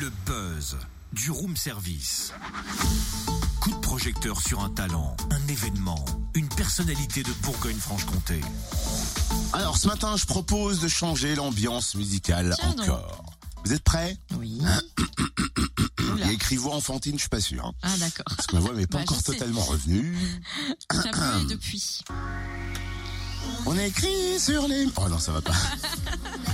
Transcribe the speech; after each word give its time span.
Le 0.00 0.10
buzz 0.26 0.76
du 1.12 1.30
room 1.30 1.56
service. 1.56 2.32
Coup 3.60 3.70
de 3.70 3.76
projecteur 3.80 4.40
sur 4.40 4.60
un 4.62 4.70
talent, 4.70 5.16
un 5.30 5.48
événement, 5.48 6.04
une 6.34 6.48
personnalité 6.48 7.22
de 7.22 7.32
Bourgogne-Franche-Comté. 7.42 8.40
Alors 9.52 9.76
ce 9.76 9.88
matin, 9.88 10.16
je 10.16 10.26
propose 10.26 10.80
de 10.80 10.88
changer 10.88 11.34
l'ambiance 11.34 11.94
musicale 11.94 12.54
Tiens 12.58 12.70
donc. 12.74 12.80
encore. 12.88 13.24
Vous 13.64 13.72
êtes 13.72 13.82
prêts 13.82 14.16
Oui. 14.36 14.60
Il 16.16 16.18
y 16.20 16.28
a 16.28 16.32
écrit 16.32 16.56
voix 16.56 16.74
enfantine, 16.74 17.14
je 17.14 17.20
suis 17.20 17.28
pas 17.28 17.40
sûr. 17.40 17.64
hein. 17.64 17.72
Ah 17.82 17.96
d'accord. 17.98 18.24
Parce 18.34 18.46
que 18.46 18.54
ma 18.56 18.60
voix 18.60 18.74
n'est 18.74 18.86
pas 18.86 18.98
Bah, 18.98 19.04
je 19.06 19.12
encore 19.12 19.22
sais. 19.24 19.32
totalement 19.32 19.62
revenue. 19.62 20.16
Depuis? 21.48 22.00
On 23.66 23.76
écrit 23.78 24.38
sur 24.38 24.66
les... 24.68 24.86
Oh 24.96 25.08
non, 25.08 25.18
ça 25.18 25.32
va 25.32 25.40
pas. 25.42 25.52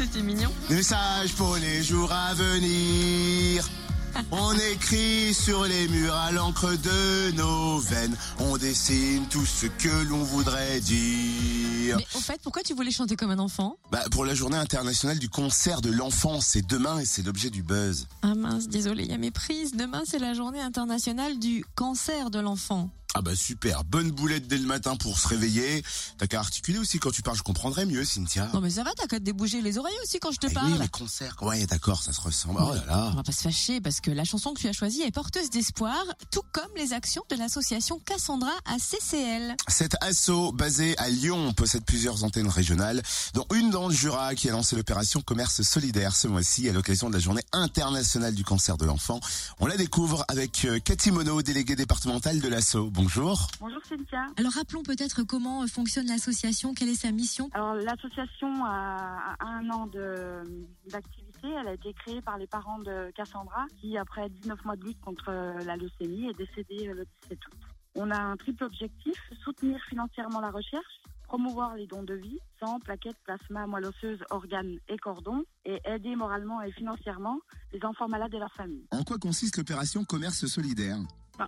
C'était 0.00 0.22
mignon. 0.22 0.50
Des 0.70 0.76
messages 0.76 1.34
pour 1.34 1.56
les 1.56 1.82
jours 1.82 2.10
à 2.10 2.32
venir. 2.32 3.68
On 4.30 4.54
écrit 4.72 5.34
sur 5.34 5.64
les 5.64 5.88
murs 5.88 6.14
à 6.14 6.32
l'encre 6.32 6.70
de 6.70 7.32
nos 7.32 7.78
veines. 7.80 8.16
On 8.38 8.56
dessine 8.56 9.26
tout 9.28 9.44
ce 9.44 9.66
que 9.66 10.08
l'on 10.08 10.22
voudrait 10.22 10.80
dire. 10.80 11.98
Mais 11.98 12.06
au 12.14 12.20
fait, 12.20 12.40
pourquoi 12.42 12.62
tu 12.62 12.72
voulais 12.72 12.90
chanter 12.90 13.14
comme 13.14 13.30
un 13.30 13.38
enfant? 13.38 13.76
Bah, 13.92 14.02
pour 14.10 14.24
la 14.24 14.32
journée 14.32 14.56
internationale 14.56 15.18
du 15.18 15.28
concert 15.28 15.82
de 15.82 15.90
l'enfant, 15.90 16.40
c'est 16.40 16.66
demain 16.66 16.98
et 17.00 17.04
c'est 17.04 17.22
l'objet 17.22 17.50
du 17.50 17.62
buzz. 17.62 18.08
Ah 18.22 18.34
mince, 18.34 18.68
désolé, 18.68 19.04
il 19.04 19.10
y 19.10 19.14
a 19.14 19.18
mes 19.18 19.30
prises. 19.30 19.72
Demain, 19.74 20.02
c'est 20.06 20.18
la 20.18 20.32
journée 20.32 20.62
internationale 20.62 21.38
du 21.38 21.62
cancer 21.74 22.30
de 22.30 22.40
l'enfant. 22.40 22.88
Ah 23.14 23.22
bah 23.22 23.34
super, 23.34 23.82
bonne 23.84 24.12
boulette 24.12 24.46
dès 24.46 24.56
le 24.56 24.66
matin 24.66 24.94
pour 24.94 25.18
se 25.18 25.26
réveiller. 25.26 25.82
T'as 26.18 26.28
qu'à 26.28 26.38
articuler 26.38 26.78
aussi 26.78 27.00
quand 27.00 27.10
tu 27.10 27.22
parles, 27.22 27.36
je 27.36 27.42
comprendrais 27.42 27.84
mieux, 27.84 28.04
Cynthia. 28.04 28.48
Non 28.54 28.60
mais 28.60 28.70
ça 28.70 28.84
va, 28.84 28.92
t'as 28.94 29.08
qu'à 29.08 29.18
te 29.18 29.24
débouger 29.24 29.60
les 29.62 29.78
oreilles 29.78 29.96
aussi 30.04 30.20
quand 30.20 30.30
je 30.30 30.38
te 30.38 30.46
Eh 30.48 30.54
parle. 30.54 30.72
oui, 30.72 30.78
les 30.80 30.88
concerts. 30.88 31.36
Ouais, 31.42 31.66
d'accord, 31.66 32.02
ça 32.04 32.12
se 32.12 32.20
ressemble. 32.20 32.60
Oh 32.62 32.72
là 32.72 32.84
là. 32.86 33.08
On 33.12 33.16
va 33.16 33.22
pas 33.24 33.32
se 33.32 33.42
fâcher 33.42 33.80
parce 33.80 34.00
que 34.00 34.12
la 34.12 34.22
chanson 34.24 34.54
que 34.54 34.60
tu 34.60 34.68
as 34.68 34.72
choisie 34.72 35.02
est 35.02 35.10
porteuse 35.10 35.50
d'espoir, 35.50 35.96
tout 36.30 36.42
comme 36.52 36.70
les 36.76 36.92
actions 36.92 37.22
de 37.30 37.34
l'association 37.36 37.98
Cassandra 38.06 38.52
à 38.64 38.76
CCL. 38.78 39.56
Cet 39.66 39.96
asso 40.02 40.52
basé 40.54 40.96
à 40.98 41.08
Lyon 41.10 41.52
possède 41.52 41.84
plusieurs 41.84 42.22
antennes 42.22 42.48
régionales, 42.48 43.02
dont 43.34 43.46
une 43.54 43.70
dans 43.70 43.88
le 43.88 43.94
Jura 43.94 44.36
qui 44.36 44.48
a 44.48 44.52
lancé 44.52 44.76
l'opération 44.76 45.20
Commerce 45.20 45.62
Solidaire 45.62 46.14
ce 46.14 46.28
mois-ci 46.28 46.68
à 46.68 46.72
l'occasion 46.72 47.08
de 47.08 47.14
la 47.14 47.20
journée 47.20 47.42
internationale 47.52 48.36
du 48.36 48.44
cancer 48.44 48.76
de 48.76 48.84
l'enfant. 48.86 49.18
On 49.58 49.66
la 49.66 49.76
découvre 49.76 50.24
avec 50.28 50.64
euh, 50.64 50.78
Cathy 50.78 51.10
Monod, 51.10 51.44
déléguée 51.44 51.74
départementale 51.76 52.40
de 52.40 52.48
l'asso. 52.48 52.76
Bonjour. 53.02 53.38
Bonjour 53.60 53.82
Cynthia. 53.82 54.26
Alors 54.36 54.52
rappelons 54.52 54.82
peut-être 54.82 55.22
comment 55.22 55.66
fonctionne 55.66 56.06
l'association, 56.06 56.74
quelle 56.74 56.90
est 56.90 57.00
sa 57.00 57.10
mission? 57.12 57.48
Alors 57.54 57.72
l'association 57.74 58.62
a 58.66 59.36
un 59.40 59.70
an 59.70 59.86
de- 59.86 60.66
d'activité. 60.90 61.48
Elle 61.60 61.68
a 61.68 61.72
été 61.72 61.94
créée 61.94 62.20
par 62.20 62.36
les 62.36 62.46
parents 62.46 62.78
de 62.80 63.10
Cassandra 63.16 63.64
qui, 63.80 63.96
après 63.96 64.28
19 64.28 64.62
mois 64.66 64.76
de 64.76 64.84
lutte 64.84 65.00
contre 65.00 65.30
euh, 65.30 65.58
la 65.64 65.76
leucémie, 65.76 66.28
est 66.28 66.36
décédée 66.36 66.88
euh, 66.88 66.94
le 66.94 67.06
17 67.22 67.38
août. 67.46 67.58
On 67.94 68.10
a 68.10 68.18
un 68.20 68.36
triple 68.36 68.64
objectif, 68.64 69.16
soutenir 69.42 69.80
financièrement 69.88 70.40
la 70.40 70.50
recherche, 70.50 71.00
promouvoir 71.26 71.76
les 71.76 71.86
dons 71.86 72.02
de 72.02 72.14
vie, 72.14 72.38
sang, 72.62 72.80
plaquettes, 72.80 73.16
plasma, 73.24 73.66
moelle 73.66 73.86
osseuse, 73.86 74.18
organes 74.28 74.76
et 74.90 74.98
cordons, 74.98 75.42
et 75.64 75.80
aider 75.86 76.14
moralement 76.16 76.60
et 76.60 76.70
financièrement 76.72 77.38
les 77.72 77.82
enfants 77.82 78.08
malades 78.08 78.34
et 78.34 78.38
leurs 78.38 78.52
familles. 78.52 78.86
En 78.90 79.04
quoi 79.04 79.16
consiste 79.16 79.56
l'opération 79.56 80.04
Commerce 80.04 80.44
Solidaire? 80.46 80.98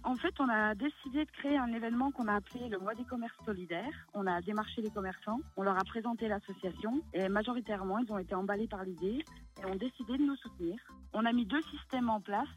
En 0.05 0.17
fait, 0.17 0.33
on 0.41 0.49
a 0.49 0.75
décidé 0.75 1.27
de 1.27 1.31
créer 1.31 1.59
un 1.59 1.71
événement 1.73 2.11
qu'on 2.11 2.27
a 2.27 2.37
appelé 2.37 2.69
le 2.71 2.79
mois 2.79 2.95
des 2.95 3.05
commerces 3.05 3.37
solidaires. 3.45 3.93
On 4.15 4.27
a 4.27 4.41
démarché 4.41 4.81
les 4.81 4.91
commerçants, 4.91 5.41
on 5.57 5.63
leur 5.63 5.77
a 5.79 5.85
présenté 5.85 6.29
l'association 6.29 7.03
et 7.13 7.29
majoritairement, 7.29 7.99
ils 7.99 8.11
ont 8.11 8.19
été 8.19 8.35
emballés 8.35 8.69
par 8.69 8.85
l'idée 8.85 9.23
et 9.61 9.67
ont 9.67 9.75
décidé 9.75 10.17
de 10.17 10.23
nous 10.23 10.37
soutenir. 10.37 10.79
On 11.13 11.27
a 11.27 11.33
mis 11.33 11.45
deux 11.45 11.61
systèmes 11.63 12.09
en 12.09 12.21
place. 12.21 12.49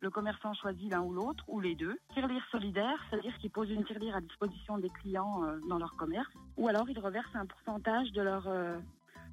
Le 0.00 0.10
commerçant 0.10 0.54
choisit 0.54 0.90
l'un 0.90 1.00
ou 1.00 1.12
l'autre, 1.12 1.44
ou 1.48 1.58
les 1.58 1.74
deux. 1.74 1.98
Tirelire 2.14 2.46
solidaire, 2.52 2.98
c'est-à-dire 3.10 3.36
qu'ils 3.38 3.50
posent 3.50 3.70
une 3.70 3.84
tirelire 3.84 4.14
à 4.14 4.20
disposition 4.20 4.78
des 4.78 4.90
clients 4.90 5.42
euh, 5.42 5.58
dans 5.68 5.78
leur 5.78 5.96
commerce, 5.96 6.30
ou 6.56 6.68
alors 6.68 6.88
ils 6.88 6.98
reversent 7.00 7.34
un 7.34 7.46
pourcentage 7.46 8.12
de 8.12 8.22
leur, 8.22 8.46
euh, 8.46 8.78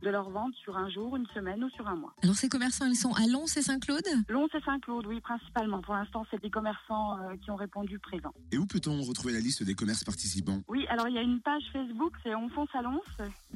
de 0.04 0.10
leur 0.10 0.30
vente 0.30 0.54
sur 0.56 0.78
un 0.78 0.90
jour, 0.90 1.16
une 1.16 1.26
semaine 1.28 1.64
ou 1.64 1.70
sur 1.70 1.88
un 1.88 1.96
mois. 1.96 2.14
Alors 2.22 2.36
ces 2.36 2.50
commerçants, 2.50 2.86
ils 2.86 2.96
sont 2.96 3.14
à 3.14 3.26
Lons 3.26 3.46
et 3.46 3.62
Saint-Claude? 3.62 4.06
Lons 4.28 4.48
et 4.54 4.62
Saint-Claude, 4.62 5.08
oui, 5.08 5.20
principalement. 5.22 5.82
Pour 5.82 5.96
l'instant, 5.96 6.26
c'est 6.30 6.42
des 6.42 6.50
commerçants 6.50 7.18
euh, 7.20 7.36
qui 7.38 7.50
ont 7.50 7.56
répondu 7.56 7.98
présents. 8.00 8.34
Et 8.52 8.58
où 8.58 8.66
peut-on 8.66 9.02
retrouver 9.02 9.34
la 9.34 9.40
liste 9.40 9.64
des 9.64 9.76
commerces 9.76 10.04
participants? 10.04 10.62
Oui, 10.68 10.86
alors 10.90 11.08
il 11.08 11.16
y 11.16 11.18
a 11.18 11.22
une 11.22 11.40
page 11.40 11.64
Facebook, 11.72 12.14
c'est 12.22 12.36
On 12.36 12.50
fonce 12.50 12.70
à 12.74 12.82
Lons, 12.82 13.02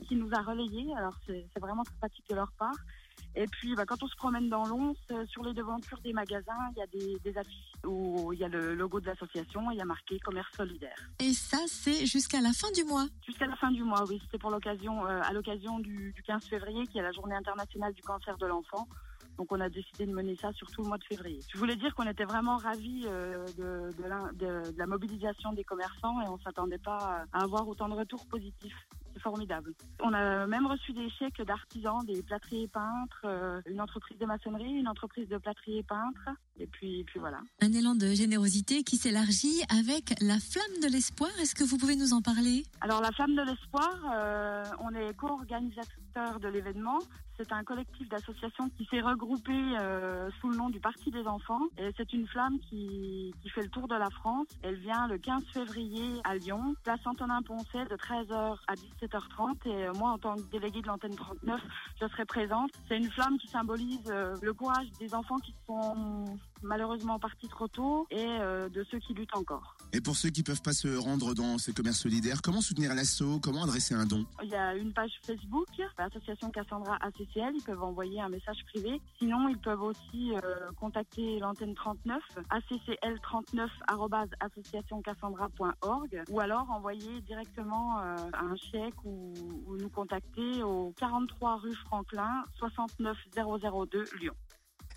qui 0.08 0.16
nous 0.16 0.30
a 0.34 0.42
relayés. 0.42 0.88
Alors 0.96 1.16
c'est 1.26 1.46
c'est 1.54 1.60
vraiment 1.60 1.84
sympathique 1.84 2.26
de 2.30 2.36
leur 2.36 2.52
part. 2.54 2.76
Et 3.36 3.46
puis 3.48 3.76
bah, 3.76 3.86
quand 3.86 4.02
on 4.04 4.08
se 4.08 4.16
promène 4.16 4.50
dans 4.50 4.66
Lons, 4.66 4.96
euh, 5.12 5.26
sur 5.28 5.44
les 5.44 5.54
devantures 5.54 6.00
des 6.02 6.14
magasins, 6.14 6.58
il 6.76 6.80
y 6.80 6.82
a 6.82 6.88
des, 6.88 7.18
des 7.24 7.38
affiches 7.38 7.72
où 7.86 8.34
il 8.34 8.40
y 8.40 8.44
a 8.44 8.48
le 8.48 8.74
logo 8.76 9.00
de 9.00 9.06
l'association 9.06 9.70
et 9.72 9.76
il 9.76 9.78
y 9.78 9.82
a 9.82 9.86
marqué 9.86 10.20
commerce 10.20 10.52
solidaire. 10.56 10.96
Et 11.20 11.34
ça, 11.34 11.58
c'est 11.68 12.06
jusqu'à 12.06 12.42
la 12.42 12.52
fin 12.54 12.72
du 12.72 12.84
mois. 12.84 13.06
Jusqu'à 13.26 13.46
la 13.48 13.56
fin 13.56 13.72
du 13.72 13.84
mois, 13.84 14.04
oui, 14.10 14.20
c'était 14.26 14.40
pour 14.40 14.50
l'occasion, 14.52 15.06
euh, 15.06 15.22
à 15.24 15.34
l'occasion 15.34 15.80
du, 15.80 16.12
du 16.14 16.24
15 16.24 16.46
février, 16.46 16.88
qui 16.88 16.98
est 16.98 17.04
la 17.04 17.12
journée 17.12 17.36
internationale 17.36 17.94
du 17.94 18.02
cancer 18.02 18.38
de 18.38 18.46
l'enfant. 18.48 18.88
Donc 19.38 19.52
on 19.52 19.62
a 19.62 19.70
décidé 19.70 20.08
de 20.08 20.12
mener 20.14 20.36
ça 20.36 20.52
sur 20.54 20.66
tout 20.72 20.82
le 20.82 20.88
mois 20.88 20.98
de 20.98 21.04
février. 21.04 21.40
Je 21.54 21.60
voulais 21.60 21.76
dire 21.76 21.94
qu'on 21.94 22.08
était 22.10 22.24
vraiment 22.26 22.58
ravis 22.58 23.04
euh, 23.06 23.46
de, 23.56 23.96
de 24.02 24.08
l'in- 24.10 24.32
de- 24.34 24.72
de 24.72 24.78
la 24.80 24.88
mobilisation 24.88 25.54
des 25.54 25.64
commerçants 25.64 26.20
et 26.22 26.28
on 26.28 26.40
s'attendait 26.40 26.80
pas 26.80 27.24
à 27.32 27.44
avoir 27.44 27.68
autant 27.68 27.88
de 27.88 27.94
retours 27.94 28.26
positifs. 28.26 28.88
Formidable. 29.28 29.74
On 30.02 30.14
a 30.14 30.48
même 30.48 30.68
reçu 30.68 30.94
des 30.94 31.10
chèques 31.10 31.42
d'artisans, 31.42 32.00
des 32.06 32.24
plâtriers 32.24 32.70
peintres, 32.70 33.26
euh, 33.26 33.60
une 33.66 33.82
entreprise 33.82 34.18
de 34.18 34.26
maçonnerie, 34.26 34.72
une 34.72 34.88
entreprise 34.88 35.28
de 35.28 35.38
plâtriers 35.38 35.84
peintres. 35.84 36.30
Et 36.58 36.66
puis, 36.66 37.04
puis 37.04 37.20
voilà. 37.20 37.42
Un 37.62 37.74
élan 37.74 37.94
de 37.94 38.08
générosité 38.14 38.84
qui 38.84 38.96
s'élargit 38.96 39.64
avec 39.70 40.16
la 40.22 40.40
flamme 40.40 40.82
de 40.82 40.88
l'espoir. 40.90 41.30
Est-ce 41.42 41.56
que 41.56 41.66
vous 41.66 41.78
pouvez 41.78 41.98
nous 41.98 42.14
en 42.14 42.22
parler? 42.22 42.64
Alors 42.80 43.02
la 43.02 43.12
Flamme 43.12 43.36
de 43.36 43.42
l'Espoir, 43.42 44.00
euh, 44.14 44.64
on 44.80 44.96
est 44.96 45.14
co-organisateur 45.18 46.40
de 46.40 46.48
l'événement. 46.48 47.00
C'est 47.38 47.52
un 47.52 47.64
collectif 47.64 48.10
d'associations 48.10 48.68
qui 48.78 48.86
s'est 48.86 49.00
regroupé 49.00 49.54
euh, 49.54 50.28
sous 50.42 50.50
le 50.50 50.58
nom 50.58 50.70
du 50.70 50.80
Parti 50.80 51.12
des 51.12 51.28
enfants. 51.28 51.62
Et 51.78 51.92
c'est 51.96 52.12
une 52.12 52.28
flamme 52.28 52.58
qui, 52.68 53.32
fait 53.54 53.62
le 53.62 53.70
tour 53.70 53.88
de 53.88 53.96
la 53.96 54.10
France. 54.10 54.48
Elle 54.64 54.78
vient 54.78 55.08
le 55.08 55.20
15 55.20 55.44
février 55.54 56.20
à 56.24 56.36
Lyon, 56.36 56.76
place 56.84 57.00
Antonin-Poncet 57.06 57.86
de 57.86 57.96
13h 57.96 58.58
à 58.68 58.74
17h30. 58.74 59.56
Et 59.66 59.88
euh, 59.88 59.94
moi, 59.94 60.12
en 60.12 60.18
tant 60.18 60.36
que 60.36 60.50
déléguée 60.52 60.82
de 60.82 60.88
l'antenne 60.88 61.16
39, 61.16 61.62
je 62.02 62.08
serai 62.08 62.26
présente. 62.26 62.72
C'est 62.88 62.98
une 62.98 63.12
flamme 63.12 63.38
qui 63.38 63.48
symbolise 63.48 64.10
euh, 64.10 64.36
le 64.42 64.54
courage 64.54 64.88
des 65.00 65.14
enfants 65.14 65.38
qui 65.38 65.54
sont 65.68 66.26
malheureusement 66.64 67.20
partis 67.20 67.48
trop 67.48 67.68
tôt 67.68 68.08
et 68.12 68.26
euh, 68.26 68.70
de 68.70 68.84
ceux 68.92 69.00
qui 69.00 69.14
luttent 69.14 69.36
encore. 69.36 69.76
Et 69.94 70.02
pour 70.02 70.16
ceux 70.16 70.30
qui 70.30 70.44
peuvent 70.44 70.62
pas 70.62 70.74
se 70.74 70.98
rendre 70.98 71.34
dans 71.34 71.58
ces 71.58 71.74
commerces 71.74 72.00
solidaires, 72.00 72.42
comment 72.42 72.62
soutenir 72.62 72.94
l'asso 72.94 73.40
Comment 73.42 73.64
adresser 73.64 73.94
un 73.94 74.06
don? 74.06 74.26
Il 74.44 74.50
y 74.50 74.56
a 74.56 74.76
une 74.76 74.94
page 74.94 75.12
Facebook, 75.26 75.68
l'association 75.98 76.50
Cassandra 76.52 76.98
ACCL, 77.02 77.54
ils 77.56 77.64
peuvent 77.64 77.84
envoyer 77.84 78.20
un 78.22 78.30
message 78.30 78.58
privé. 78.74 79.02
Sinon, 79.20 79.48
ils 79.50 79.58
peuvent 79.58 79.82
aussi 79.82 80.34
euh, 80.44 80.72
contacter 80.80 81.40
l'antenne 81.40 81.74
39, 81.76 82.22
accl39 82.50 83.68
associationcassandra.org 84.40 86.24
ou 86.30 86.40
alors 86.40 86.70
envoyer 86.70 87.22
directement 87.22 88.00
euh, 88.00 88.16
un 88.34 88.56
chèque 88.56 89.04
ou, 89.06 89.34
ou 89.68 89.78
nous 89.78 89.90
contacter 89.90 90.64
au 90.64 90.94
43 90.98 91.58
rue 91.58 91.76
Franklin, 91.76 92.44
69002 92.60 94.06
Lyon. 94.20 94.34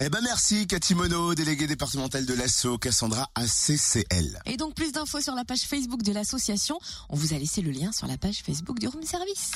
Eh 0.03 0.09
ben 0.09 0.21
merci 0.23 0.67
Cathy 0.67 0.95
Monod, 0.95 1.37
déléguée 1.37 1.67
départementale 1.67 2.25
de 2.25 2.33
l'asso 2.33 2.79
Cassandra 2.81 3.29
ACCL. 3.35 4.41
Et 4.47 4.57
donc 4.57 4.75
plus 4.75 4.93
d'infos 4.93 5.21
sur 5.21 5.35
la 5.35 5.45
page 5.45 5.61
Facebook 5.61 6.03
de 6.03 6.11
l'association. 6.13 6.79
On 7.11 7.17
vous 7.17 7.35
a 7.35 7.39
laissé 7.39 7.61
le 7.61 7.71
lien 7.71 7.93
sur 7.93 8.07
la 8.07 8.17
page 8.17 8.39
Facebook 8.43 8.79
du 8.79 8.89
Room 8.89 9.03
Service. 9.03 9.51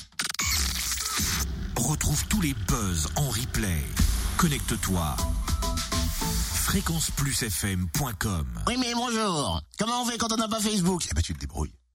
Retrouve 1.76 2.26
tous 2.26 2.42
les 2.42 2.52
buzz 2.68 3.08
en 3.16 3.30
replay. 3.30 3.82
Connecte-toi. 4.36 5.16
fréquenceplusfm.com 6.52 8.46
Oui 8.66 8.76
mais 8.78 8.92
bonjour, 8.94 9.62
comment 9.78 10.02
on 10.02 10.04
fait 10.04 10.18
quand 10.18 10.30
on 10.30 10.36
n'a 10.36 10.48
pas 10.48 10.60
Facebook? 10.60 11.06
Eh 11.10 11.14
ben 11.14 11.22
tu 11.22 11.32
te 11.32 11.40
débrouilles. 11.40 11.72